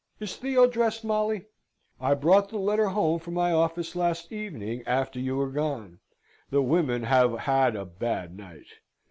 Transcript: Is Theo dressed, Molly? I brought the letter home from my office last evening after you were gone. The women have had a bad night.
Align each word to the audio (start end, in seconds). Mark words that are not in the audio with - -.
Is 0.19 0.35
Theo 0.35 0.65
dressed, 0.65 1.03
Molly? 1.05 1.45
I 1.99 2.15
brought 2.15 2.49
the 2.49 2.57
letter 2.57 2.87
home 2.87 3.19
from 3.19 3.35
my 3.35 3.51
office 3.51 3.95
last 3.95 4.31
evening 4.31 4.81
after 4.87 5.19
you 5.19 5.35
were 5.35 5.51
gone. 5.51 5.99
The 6.49 6.63
women 6.63 7.03
have 7.03 7.37
had 7.41 7.75
a 7.75 7.85
bad 7.85 8.35
night. 8.35 8.65